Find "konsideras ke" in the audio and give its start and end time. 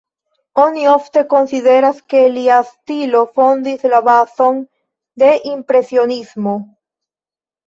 1.33-2.21